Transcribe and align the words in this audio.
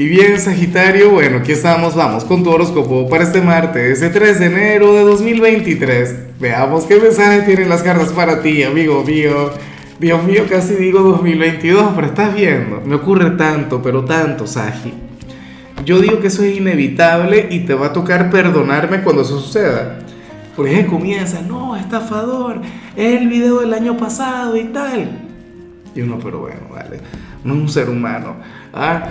Y 0.00 0.06
bien, 0.06 0.38
Sagitario, 0.38 1.10
bueno, 1.10 1.38
aquí 1.38 1.50
estamos, 1.50 1.96
vamos 1.96 2.24
con 2.24 2.44
tu 2.44 2.50
horóscopo 2.50 3.08
para 3.08 3.24
este 3.24 3.40
martes, 3.40 3.98
ese 4.00 4.10
3 4.10 4.38
de 4.38 4.46
enero 4.46 4.94
de 4.94 5.00
2023. 5.00 6.38
Veamos 6.38 6.84
qué 6.84 7.00
mensaje 7.00 7.42
tienen 7.42 7.68
las 7.68 7.82
cartas 7.82 8.10
para 8.12 8.40
ti, 8.40 8.62
amigo 8.62 9.02
mío. 9.02 9.50
Dios 9.98 10.22
mío, 10.22 10.44
casi 10.48 10.76
digo 10.76 11.00
2022, 11.00 11.94
pero 11.96 12.06
estás 12.06 12.32
viendo, 12.32 12.80
me 12.84 12.94
ocurre 12.94 13.32
tanto, 13.32 13.82
pero 13.82 14.04
tanto, 14.04 14.46
Sagi. 14.46 14.94
Yo 15.84 15.98
digo 15.98 16.20
que 16.20 16.28
eso 16.28 16.44
es 16.44 16.56
inevitable 16.56 17.48
y 17.50 17.60
te 17.66 17.74
va 17.74 17.86
a 17.86 17.92
tocar 17.92 18.30
perdonarme 18.30 19.02
cuando 19.02 19.22
eso 19.22 19.40
suceda. 19.40 19.98
Porque 20.54 20.78
es 20.78 20.86
comienza, 20.86 21.42
no, 21.42 21.74
estafador, 21.74 22.60
es 22.94 23.20
el 23.20 23.26
video 23.26 23.62
del 23.62 23.74
año 23.74 23.96
pasado 23.96 24.56
y 24.56 24.66
tal. 24.66 25.10
Y 25.92 26.02
uno, 26.02 26.20
pero 26.22 26.38
bueno, 26.38 26.68
vale, 26.70 27.00
no 27.42 27.54
es 27.54 27.60
un 27.60 27.68
ser 27.68 27.90
humano. 27.90 28.36
Ah, 28.72 29.08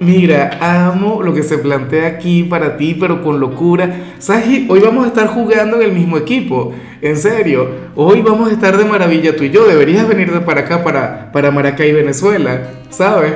Mira, 0.00 0.56
amo 0.62 1.22
lo 1.22 1.34
que 1.34 1.42
se 1.42 1.58
plantea 1.58 2.06
aquí 2.06 2.44
para 2.44 2.78
ti, 2.78 2.96
pero 2.98 3.22
con 3.22 3.38
locura. 3.38 4.14
Saji, 4.18 4.66
hoy 4.70 4.80
vamos 4.80 5.04
a 5.04 5.08
estar 5.08 5.26
jugando 5.26 5.76
en 5.76 5.82
el 5.82 5.92
mismo 5.92 6.16
equipo. 6.16 6.72
En 7.02 7.18
serio, 7.18 7.68
hoy 7.94 8.22
vamos 8.22 8.48
a 8.48 8.52
estar 8.52 8.78
de 8.78 8.86
maravilla 8.86 9.36
tú 9.36 9.44
y 9.44 9.50
yo. 9.50 9.66
Deberías 9.66 10.08
venir 10.08 10.32
de 10.32 10.40
para 10.40 10.62
acá, 10.62 10.82
para, 10.82 11.30
para 11.32 11.50
Maracay, 11.50 11.92
Venezuela, 11.92 12.62
¿sabes? 12.88 13.34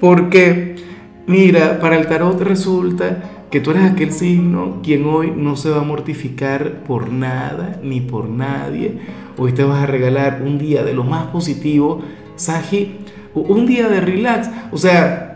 Porque, 0.00 0.76
mira, 1.26 1.78
para 1.80 1.98
el 1.98 2.06
tarot 2.06 2.40
resulta 2.40 3.22
que 3.50 3.60
tú 3.60 3.72
eres 3.72 3.90
aquel 3.90 4.12
signo 4.12 4.80
quien 4.82 5.04
hoy 5.04 5.30
no 5.36 5.54
se 5.54 5.68
va 5.68 5.82
a 5.82 5.84
mortificar 5.84 6.82
por 6.84 7.12
nada 7.12 7.78
ni 7.82 8.00
por 8.00 8.26
nadie. 8.26 9.00
Hoy 9.36 9.52
te 9.52 9.64
vas 9.64 9.82
a 9.82 9.86
regalar 9.86 10.40
un 10.42 10.56
día 10.56 10.82
de 10.82 10.94
lo 10.94 11.04
más 11.04 11.26
positivo, 11.26 12.00
Saji, 12.36 13.00
un 13.34 13.66
día 13.66 13.86
de 13.90 14.00
relax. 14.00 14.48
O 14.72 14.78
sea, 14.78 15.29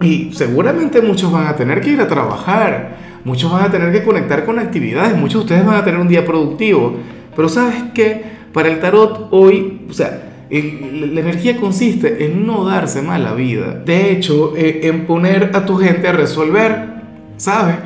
y 0.00 0.32
seguramente 0.32 1.02
muchos 1.02 1.30
van 1.30 1.46
a 1.46 1.56
tener 1.56 1.80
que 1.80 1.90
ir 1.90 2.00
a 2.00 2.08
trabajar, 2.08 2.96
muchos 3.24 3.52
van 3.52 3.64
a 3.64 3.70
tener 3.70 3.92
que 3.92 4.02
conectar 4.02 4.44
con 4.44 4.58
actividades, 4.58 5.16
muchos 5.16 5.40
de 5.40 5.54
ustedes 5.54 5.66
van 5.66 5.76
a 5.76 5.84
tener 5.84 6.00
un 6.00 6.08
día 6.08 6.24
productivo. 6.24 6.96
Pero 7.36 7.48
sabes 7.48 7.76
qué, 7.94 8.22
para 8.52 8.68
el 8.68 8.80
tarot 8.80 9.28
hoy, 9.30 9.82
o 9.88 9.92
sea, 9.92 10.30
la 10.50 11.20
energía 11.20 11.56
consiste 11.58 12.24
en 12.24 12.46
no 12.46 12.64
darse 12.64 13.02
mala 13.02 13.34
vida. 13.34 13.82
De 13.84 14.10
hecho, 14.10 14.54
eh, 14.56 14.80
en 14.84 15.06
poner 15.06 15.50
a 15.54 15.64
tu 15.64 15.76
gente 15.76 16.08
a 16.08 16.12
resolver, 16.12 16.86
¿sabes? 17.36 17.76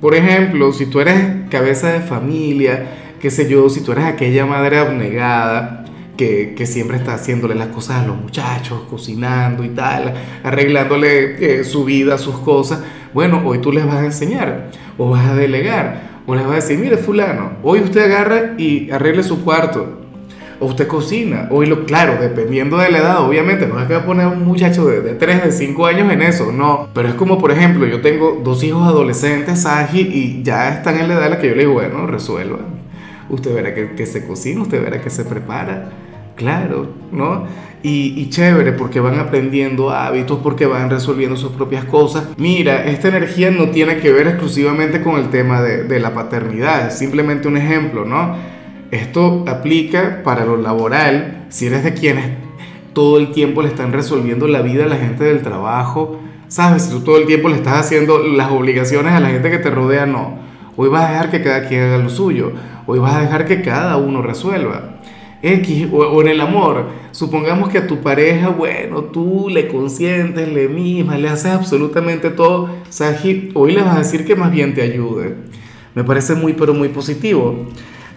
Por 0.00 0.14
ejemplo, 0.14 0.72
si 0.72 0.86
tú 0.86 1.00
eres 1.00 1.48
cabeza 1.50 1.92
de 1.92 2.00
familia, 2.00 2.86
qué 3.20 3.30
sé 3.30 3.48
yo, 3.48 3.68
si 3.68 3.82
tú 3.82 3.92
eres 3.92 4.06
aquella 4.06 4.46
madre 4.46 4.78
abnegada, 4.78 5.84
que, 6.20 6.66
siempre 6.66 6.98
está 6.98 7.14
haciéndole 7.14 7.54
las 7.54 7.68
cosas 7.68 8.02
a 8.02 8.06
los 8.06 8.16
muchachos, 8.16 8.82
cocinando 8.90 9.64
y 9.64 9.70
tal, 9.70 10.12
arreglándole 10.44 11.60
eh, 11.60 11.64
su 11.64 11.84
vida, 11.84 12.18
sus 12.18 12.36
cosas. 12.38 12.80
Bueno, 13.14 13.42
hoy 13.44 13.58
tú 13.58 13.72
les 13.72 13.86
vas 13.86 13.96
a 13.96 14.04
enseñar 14.04 14.70
o 14.98 15.08
vas 15.08 15.26
a 15.26 15.34
delegar 15.34 16.20
o 16.26 16.34
les 16.34 16.44
vas 16.44 16.52
a 16.52 16.56
decir, 16.56 16.78
mire 16.78 16.98
fulano, 16.98 17.52
hoy 17.62 17.80
usted 17.80 18.04
agarra 18.04 18.54
y 18.58 18.90
arregle 18.90 19.22
su 19.22 19.42
cuarto. 19.42 19.96
O 20.62 20.66
usted 20.66 20.86
cocina, 20.86 21.48
hoy 21.50 21.64
lo, 21.64 21.86
claro, 21.86 22.18
dependiendo 22.20 22.76
de 22.76 22.90
la 22.90 22.98
edad, 22.98 23.26
obviamente, 23.26 23.66
no 23.66 23.80
es 23.80 23.86
que 23.86 23.94
va 23.94 24.00
a 24.00 24.04
poner 24.04 24.26
a 24.26 24.28
un 24.28 24.44
muchacho 24.44 24.86
de, 24.86 25.00
de 25.00 25.14
3, 25.14 25.44
de 25.44 25.52
5 25.52 25.86
años 25.86 26.12
en 26.12 26.20
eso, 26.20 26.52
no. 26.52 26.88
Pero 26.92 27.08
es 27.08 27.14
como, 27.14 27.38
por 27.38 27.50
ejemplo, 27.50 27.86
yo 27.86 28.02
tengo 28.02 28.42
dos 28.44 28.62
hijos 28.62 28.86
adolescentes, 28.86 29.62
Saji, 29.62 30.00
y 30.00 30.42
ya 30.42 30.68
están 30.74 31.00
en 31.00 31.08
la 31.08 31.14
edad 31.14 31.24
en 31.24 31.30
la 31.30 31.38
que 31.38 31.48
yo 31.48 31.54
le 31.54 31.62
digo, 31.62 31.72
bueno, 31.72 32.06
resuelva. 32.06 32.58
Usted 33.30 33.54
verá 33.54 33.74
que, 33.74 33.92
que 33.92 34.04
se 34.04 34.26
cocina, 34.26 34.60
usted 34.60 34.82
verá 34.82 35.00
que 35.00 35.08
se 35.08 35.24
prepara 35.24 35.88
Claro, 36.40 36.86
¿no? 37.12 37.44
Y, 37.82 38.30
chévere 38.30 38.72
porque 38.72 38.98
van 38.98 39.18
aprendiendo 39.18 39.90
hábitos, 39.90 40.38
porque 40.42 40.64
van 40.64 40.88
resolviendo 40.88 41.36
sus 41.36 41.52
propias 41.52 41.84
cosas. 41.84 42.28
Mira, 42.38 42.86
esta 42.86 43.08
energía 43.08 43.50
no 43.50 43.68
tiene 43.68 43.98
que 43.98 44.10
ver 44.10 44.26
exclusivamente 44.26 45.02
con 45.02 45.20
el 45.20 45.28
tema 45.28 45.60
de, 45.60 46.00
la 46.00 46.14
paternidad, 46.14 46.86
es 46.86 46.96
simplemente 46.96 47.46
un 47.46 47.58
ejemplo, 47.58 48.06
¿no? 48.06 48.36
Esto 48.90 49.44
aplica 49.46 50.22
para 50.24 50.46
lo 50.46 50.56
laboral, 50.56 51.44
si 51.50 51.66
eres 51.66 51.84
de 51.84 51.92
quienes 51.92 52.24
todo 52.94 53.18
el 53.18 53.32
tiempo 53.32 53.60
le 53.60 53.68
están 53.68 53.92
resolviendo 53.92 54.48
la 54.48 54.62
vida 54.62 54.84
a 54.84 54.88
la 54.88 54.96
gente 54.96 55.24
del 55.24 55.42
trabajo, 55.42 56.20
¿sabes? 56.48 56.84
Si 56.84 56.90
tú 56.90 57.00
todo 57.00 57.18
el 57.18 57.26
tiempo 57.26 57.50
le 57.50 57.56
estás 57.56 57.80
haciendo 57.80 58.18
las 58.26 58.50
obligaciones 58.50 59.12
a 59.12 59.20
la 59.20 59.28
gente 59.28 59.50
que 59.50 59.58
te 59.58 59.68
rodea, 59.68 60.06
no. 60.06 60.38
Hoy 60.74 60.88
vas 60.88 61.04
a 61.04 61.12
dejar 61.12 61.30
que 61.30 61.42
cada 61.42 61.68
quien 61.68 61.82
haga 61.82 61.98
lo 61.98 62.08
suyo, 62.08 62.52
hoy 62.86 62.98
vas 62.98 63.14
a 63.16 63.20
dejar 63.20 63.44
que 63.44 63.60
cada 63.60 63.98
uno 63.98 64.22
resuelva. 64.22 65.00
X 65.42 65.88
o, 65.92 66.20
en 66.20 66.28
el 66.28 66.40
amor, 66.40 66.88
supongamos 67.12 67.70
que 67.70 67.78
a 67.78 67.86
tu 67.86 68.00
pareja, 68.00 68.48
bueno, 68.48 69.04
tú 69.04 69.48
le 69.48 69.68
consientes, 69.68 70.48
le 70.48 70.68
mimas, 70.68 71.18
le 71.18 71.28
haces 71.28 71.52
absolutamente 71.52 72.30
todo, 72.30 72.68
Saji, 72.90 73.50
hoy 73.54 73.72
le 73.72 73.82
vas 73.82 73.96
a 73.96 73.98
decir 74.00 74.26
que 74.26 74.36
más 74.36 74.50
bien 74.50 74.74
te 74.74 74.82
ayude. 74.82 75.34
Me 75.94 76.04
parece 76.04 76.34
muy, 76.34 76.52
pero 76.52 76.74
muy 76.74 76.88
positivo. 76.88 77.66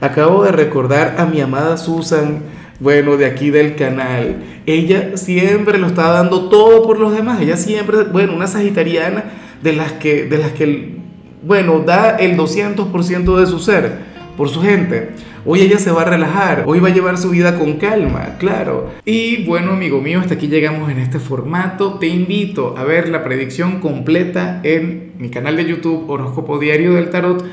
Acabo 0.01 0.43
de 0.43 0.51
recordar 0.51 1.15
a 1.17 1.25
mi 1.25 1.39
amada 1.39 1.77
Susan, 1.77 2.41
bueno, 2.79 3.15
de 3.15 3.25
aquí 3.25 3.49
del 3.49 3.75
canal. 3.75 4.43
Ella 4.65 5.15
siempre 5.15 5.77
lo 5.77 5.87
está 5.87 6.09
dando 6.09 6.49
todo 6.49 6.83
por 6.83 6.99
los 6.99 7.15
demás. 7.15 7.41
Ella 7.41 7.55
siempre, 7.55 8.03
bueno, 8.03 8.35
una 8.35 8.47
sagitariana 8.47 9.23
de 9.61 9.73
las 9.73 9.93
que, 9.93 10.25
de 10.25 10.37
las 10.37 10.51
que 10.51 10.97
bueno, 11.41 11.79
da 11.79 12.17
el 12.17 12.37
200% 12.37 13.37
de 13.37 13.47
su 13.47 13.59
ser 13.59 14.12
por 14.37 14.49
su 14.49 14.61
gente. 14.61 15.11
Hoy 15.45 15.61
ella 15.61 15.77
se 15.77 15.91
va 15.91 16.03
a 16.03 16.05
relajar, 16.05 16.63
hoy 16.67 16.79
va 16.79 16.87
a 16.87 16.93
llevar 16.93 17.17
su 17.17 17.29
vida 17.29 17.57
con 17.59 17.73
calma, 17.73 18.37
claro. 18.39 18.91
Y 19.05 19.45
bueno, 19.45 19.73
amigo 19.73 20.01
mío, 20.01 20.19
hasta 20.19 20.35
aquí 20.35 20.47
llegamos 20.47 20.89
en 20.89 20.99
este 20.99 21.19
formato. 21.19 21.99
Te 21.99 22.07
invito 22.07 22.75
a 22.77 22.83
ver 22.83 23.09
la 23.09 23.23
predicción 23.23 23.79
completa 23.79 24.61
en 24.63 25.13
mi 25.17 25.29
canal 25.29 25.57
de 25.57 25.65
YouTube 25.65 26.09
Horóscopo 26.09 26.59
Diario 26.59 26.93
del 26.93 27.09
Tarot 27.09 27.43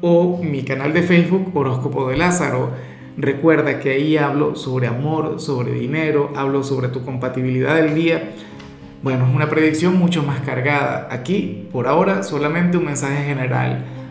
o 0.00 0.42
mi 0.42 0.62
canal 0.62 0.92
de 0.92 1.02
Facebook 1.02 1.56
Horóscopo 1.56 2.08
de 2.08 2.16
Lázaro. 2.16 2.70
Recuerda 3.16 3.80
que 3.80 3.90
ahí 3.90 4.16
hablo 4.16 4.56
sobre 4.56 4.88
amor, 4.88 5.40
sobre 5.40 5.72
dinero, 5.72 6.32
hablo 6.36 6.62
sobre 6.62 6.88
tu 6.88 7.04
compatibilidad 7.04 7.76
del 7.76 7.94
día. 7.94 8.32
Bueno, 9.02 9.26
es 9.26 9.34
una 9.34 9.48
predicción 9.48 9.96
mucho 9.96 10.22
más 10.22 10.40
cargada. 10.40 11.08
Aquí, 11.10 11.68
por 11.72 11.86
ahora, 11.86 12.22
solamente 12.22 12.76
un 12.76 12.86
mensaje 12.86 13.24
general 13.24 13.84